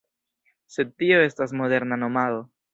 [0.77, 2.45] Sed tio estas moderna nomado.